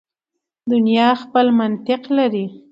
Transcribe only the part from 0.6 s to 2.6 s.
دنیا خپل منطق لري.